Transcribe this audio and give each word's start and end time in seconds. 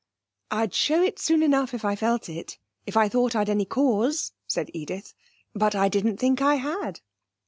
'I'd 0.49 0.73
show 0.73 1.03
it 1.03 1.19
soon 1.19 1.43
enough 1.43 1.75
if 1.75 1.85
I 1.85 1.95
felt 1.95 2.27
it 2.27 2.57
if 2.87 2.97
I 2.97 3.07
thought 3.07 3.35
I'd 3.35 3.51
any 3.51 3.65
cause,' 3.65 4.31
said 4.47 4.71
Edith; 4.73 5.13
'but 5.53 5.75
I 5.75 5.89
didn't 5.89 6.17
think 6.17 6.41
I 6.41 6.55
had.' 6.55 7.01